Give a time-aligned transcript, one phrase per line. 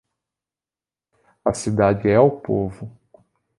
[1.45, 2.91] A cidade é o povo.